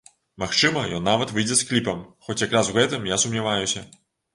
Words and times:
Магчыма, 0.43 0.81
ён 1.01 1.05
нават 1.11 1.35
выйдзе 1.37 1.59
з 1.61 1.69
кліпам, 1.73 2.03
хоць 2.25 2.41
як 2.49 2.59
раз 2.61 2.77
у 2.77 2.79
гэтым 2.83 3.11
я 3.15 3.23
сумняваюся. 3.27 3.91